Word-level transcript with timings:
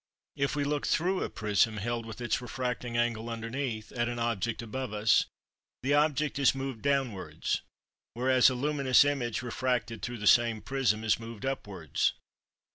If 0.35 0.55
we 0.55 0.63
look 0.63 0.87
through 0.87 1.21
a 1.21 1.29
prism, 1.29 1.77
held 1.77 2.07
with 2.07 2.21
its 2.21 2.41
refracting 2.41 2.97
angle 2.97 3.29
underneath, 3.29 3.91
at 3.91 4.09
an 4.09 4.17
object 4.17 4.63
above 4.63 4.93
us, 4.93 5.25
the 5.83 5.93
object 5.93 6.39
is 6.39 6.55
moved 6.55 6.81
downwards; 6.81 7.61
whereas 8.15 8.49
a 8.49 8.55
luminous 8.55 9.05
image 9.05 9.43
refracted 9.43 10.01
through 10.01 10.17
the 10.17 10.25
same 10.25 10.59
prism 10.63 11.03
is 11.03 11.19
moved 11.19 11.45
upwards. 11.45 12.13